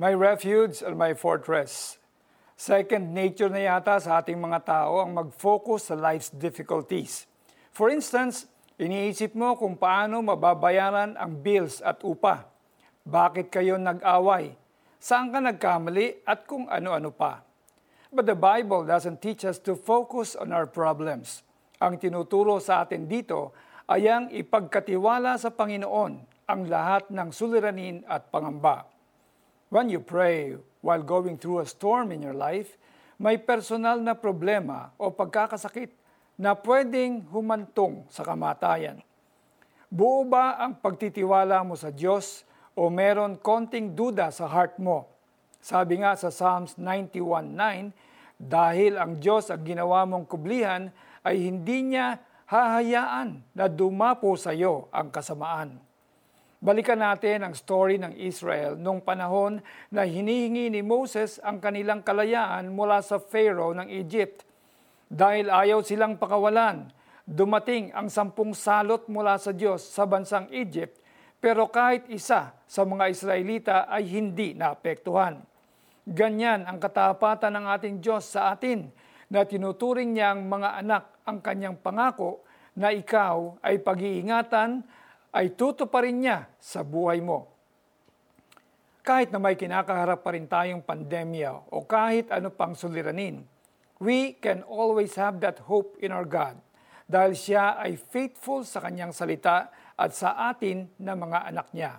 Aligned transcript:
My 0.00 0.16
refuge 0.16 0.80
and 0.80 0.96
my 0.96 1.12
fortress. 1.12 2.00
Second 2.56 3.12
nature 3.12 3.52
na 3.52 3.68
yata 3.68 4.00
sa 4.00 4.24
ating 4.24 4.40
mga 4.40 4.64
tao 4.64 5.04
ang 5.04 5.12
mag-focus 5.12 5.92
sa 5.92 5.96
life's 6.00 6.32
difficulties. 6.32 7.28
For 7.68 7.92
instance, 7.92 8.48
iniisip 8.80 9.36
mo 9.36 9.60
kung 9.60 9.76
paano 9.76 10.24
mababayaran 10.24 11.20
ang 11.20 11.44
bills 11.44 11.84
at 11.84 12.00
upa. 12.00 12.48
Bakit 13.04 13.52
kayo 13.52 13.76
nag-away? 13.76 14.56
Saan 14.96 15.36
ka 15.36 15.36
nagkamali 15.36 16.24
at 16.24 16.48
kung 16.48 16.64
ano-ano 16.72 17.12
pa. 17.12 17.44
But 18.08 18.24
the 18.24 18.40
Bible 18.40 18.88
doesn't 18.88 19.20
teach 19.20 19.44
us 19.44 19.60
to 19.68 19.76
focus 19.76 20.32
on 20.32 20.48
our 20.56 20.64
problems. 20.64 21.44
Ang 21.76 22.00
tinuturo 22.00 22.56
sa 22.56 22.88
atin 22.88 23.04
dito 23.04 23.52
ay 23.84 24.08
ang 24.08 24.32
ipagkatiwala 24.32 25.36
sa 25.36 25.52
Panginoon 25.52 26.12
ang 26.48 26.60
lahat 26.72 27.12
ng 27.12 27.28
suliranin 27.36 28.00
at 28.08 28.32
pangamba. 28.32 28.88
When 29.70 29.86
you 29.86 30.02
pray 30.02 30.58
while 30.82 31.06
going 31.06 31.38
through 31.38 31.62
a 31.62 31.70
storm 31.70 32.10
in 32.10 32.26
your 32.26 32.34
life, 32.34 32.74
may 33.22 33.38
personal 33.38 34.02
na 34.02 34.18
problema 34.18 34.90
o 34.98 35.14
pagkakasakit 35.14 35.94
na 36.34 36.58
pwedeng 36.58 37.22
humantong 37.30 38.02
sa 38.10 38.26
kamatayan. 38.26 38.98
Buo 39.86 40.26
ba 40.26 40.58
ang 40.58 40.74
pagtitiwala 40.74 41.62
mo 41.62 41.78
sa 41.78 41.94
Diyos 41.94 42.42
o 42.74 42.90
meron 42.90 43.38
konting 43.38 43.94
duda 43.94 44.34
sa 44.34 44.50
heart 44.50 44.74
mo. 44.82 45.06
Sabi 45.62 46.02
nga 46.02 46.18
sa 46.18 46.34
Psalms 46.34 46.74
91.9, 46.74 47.94
dahil 48.42 48.98
ang 48.98 49.22
Diyos 49.22 49.54
ang 49.54 49.62
ginawa 49.62 50.02
mong 50.02 50.26
kublihan, 50.26 50.90
ay 51.22 51.46
hindi 51.46 51.94
niya 51.94 52.18
hahayaan 52.50 53.54
na 53.54 53.70
dumapo 53.70 54.34
sa 54.34 54.50
iyo 54.50 54.90
ang 54.90 55.14
kasamaan. 55.14 55.89
Balikan 56.60 57.00
natin 57.00 57.40
ang 57.40 57.56
story 57.56 57.96
ng 57.96 58.20
Israel 58.20 58.76
noong 58.76 59.00
panahon 59.00 59.64
na 59.88 60.04
hinihingi 60.04 60.68
ni 60.68 60.84
Moses 60.84 61.40
ang 61.40 61.56
kanilang 61.56 62.04
kalayaan 62.04 62.68
mula 62.68 63.00
sa 63.00 63.16
Pharaoh 63.16 63.72
ng 63.72 63.88
Egypt. 63.88 64.44
Dahil 65.08 65.48
ayaw 65.48 65.80
silang 65.80 66.20
pakawalan, 66.20 66.92
dumating 67.24 67.96
ang 67.96 68.12
sampung 68.12 68.52
salot 68.52 69.08
mula 69.08 69.40
sa 69.40 69.56
Diyos 69.56 69.88
sa 69.88 70.04
bansang 70.04 70.52
Egypt 70.52 71.00
pero 71.40 71.72
kahit 71.72 72.04
isa 72.12 72.52
sa 72.52 72.82
mga 72.84 73.08
Israelita 73.08 73.76
ay 73.88 74.04
hindi 74.12 74.52
naapektuhan. 74.52 75.40
Ganyan 76.04 76.68
ang 76.68 76.76
katapatan 76.76 77.56
ng 77.56 77.66
ating 77.72 77.96
Diyos 78.04 78.28
sa 78.28 78.52
atin 78.52 78.92
na 79.32 79.48
tinuturing 79.48 80.12
niyang 80.12 80.44
mga 80.44 80.76
anak 80.76 81.24
ang 81.24 81.40
kanyang 81.40 81.80
pangako 81.80 82.44
na 82.76 82.92
ikaw 82.92 83.56
ay 83.64 83.80
pag-iingatan 83.80 84.84
ay 85.30 85.54
tutuparin 85.54 86.18
niya 86.18 86.50
sa 86.58 86.82
buhay 86.82 87.22
mo. 87.22 87.46
Kahit 89.00 89.32
na 89.32 89.40
may 89.40 89.56
kinakaharap 89.56 90.20
pa 90.20 90.34
rin 90.36 90.44
tayong 90.44 90.84
pandemya 90.84 91.72
o 91.72 91.82
kahit 91.86 92.28
ano 92.34 92.52
pang 92.52 92.76
suliranin, 92.76 93.42
we 94.02 94.36
can 94.36 94.60
always 94.66 95.16
have 95.16 95.40
that 95.40 95.62
hope 95.66 95.96
in 96.02 96.12
our 96.12 96.26
God 96.26 96.58
dahil 97.10 97.34
siya 97.34 97.80
ay 97.80 97.98
faithful 97.98 98.62
sa 98.62 98.84
kanyang 98.84 99.10
salita 99.10 99.72
at 99.98 100.14
sa 100.14 100.36
atin 100.52 100.86
na 101.02 101.18
mga 101.18 101.48
anak 101.50 101.68
niya. 101.74 101.98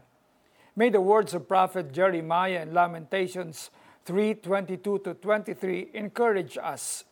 May 0.71 0.87
the 0.87 1.03
words 1.03 1.35
of 1.35 1.51
Prophet 1.51 1.91
Jeremiah 1.91 2.63
in 2.63 2.71
Lamentations 2.71 3.75
3:22 4.07 5.03
to 5.03 5.11
23 5.19 5.91
encourage 5.91 6.55
us. 6.55 7.03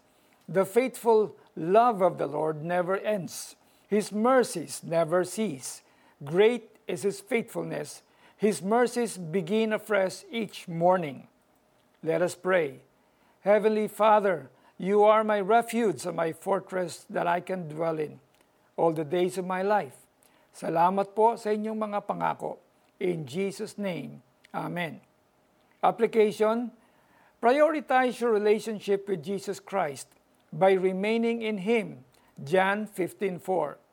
The 0.47 0.63
faithful 0.63 1.35
love 1.59 1.99
of 1.99 2.17
the 2.17 2.25
Lord 2.25 2.63
never 2.63 2.95
ends. 2.97 3.59
His 3.91 4.15
mercies 4.15 4.79
never 4.81 5.27
cease. 5.27 5.83
Great 6.23 6.75
is 6.87 7.03
his 7.03 7.19
faithfulness. 7.19 8.03
His 8.35 8.61
mercies 8.61 9.17
begin 9.17 9.73
afresh 9.73 10.23
each 10.31 10.67
morning. 10.67 11.27
Let 12.03 12.21
us 12.21 12.35
pray. 12.35 12.81
Heavenly 13.41 13.87
Father, 13.87 14.49
you 14.77 15.03
are 15.03 15.23
my 15.23 15.39
refuge 15.39 16.05
and 16.05 16.15
my 16.15 16.31
fortress 16.31 17.05
that 17.09 17.27
I 17.27 17.39
can 17.39 17.67
dwell 17.67 17.99
in 17.99 18.19
all 18.75 18.91
the 18.91 19.03
days 19.03 19.37
of 19.37 19.45
my 19.45 19.61
life. 19.61 19.95
Salamat 20.55 21.15
po 21.15 21.35
sa 21.35 21.52
inyong 21.52 21.75
mga 21.75 21.99
pangako. 22.08 22.59
In 22.99 23.27
Jesus' 23.27 23.77
name, 23.77 24.23
Amen. 24.55 24.99
Application, 25.83 26.71
prioritize 27.39 28.19
your 28.19 28.31
relationship 28.31 29.08
with 29.08 29.23
Jesus 29.23 29.59
Christ 29.59 30.08
by 30.52 30.73
remaining 30.73 31.43
in 31.43 31.63
Him. 31.63 32.03
John 32.39 32.87
15.4 32.87 33.89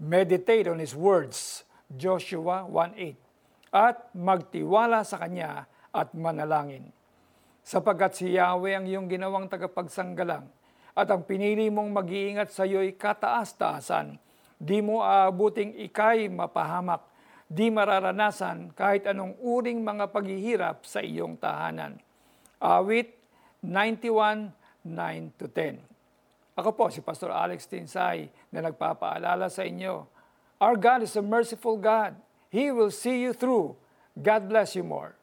Meditate 0.00 0.72
on 0.72 0.80
His 0.80 0.96
words. 0.96 1.68
Joshua 1.92 2.64
1.8 2.64 3.14
At 3.68 4.08
magtiwala 4.16 5.04
sa 5.04 5.20
Kanya 5.20 5.68
at 5.92 6.16
manalangin. 6.16 6.88
Sapagkat 7.60 8.16
si 8.16 8.34
Yahweh 8.34 8.80
ang 8.80 8.88
iyong 8.88 9.06
ginawang 9.06 9.46
tagapagsanggalang 9.46 10.48
at 10.96 11.06
ang 11.06 11.22
pinili 11.22 11.68
mong 11.68 11.92
mag-iingat 11.92 12.48
sa 12.50 12.64
iyo'y 12.64 12.96
kataas-taasan 12.96 14.18
Di 14.60 14.84
mo 14.84 15.00
aabuting 15.00 15.72
ikay 15.88 16.28
mapahamak, 16.28 17.00
di 17.48 17.72
mararanasan 17.72 18.76
kahit 18.76 19.08
anong 19.08 19.40
uring 19.40 19.80
mga 19.80 20.12
paghihirap 20.12 20.84
sa 20.84 21.00
iyong 21.00 21.40
tahanan. 21.40 21.96
Awit 22.60 23.16
91, 23.64 24.52
9-10 24.84 25.80
Ako 26.60 26.76
po 26.76 26.92
si 26.92 27.00
Pastor 27.00 27.32
Alex 27.32 27.64
Tinsay 27.64 28.28
na 28.52 28.60
nagpapaalala 28.68 29.48
sa 29.48 29.64
inyo, 29.64 30.04
Our 30.60 30.76
God 30.76 31.08
is 31.08 31.16
a 31.16 31.24
merciful 31.24 31.80
God. 31.80 32.20
He 32.52 32.68
will 32.68 32.92
see 32.92 33.24
you 33.24 33.32
through. 33.32 33.80
God 34.12 34.52
bless 34.52 34.76
you 34.76 34.84
more. 34.84 35.16